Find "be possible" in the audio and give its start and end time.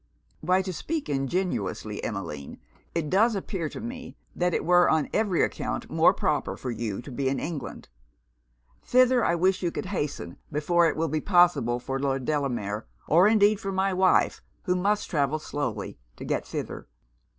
11.07-11.79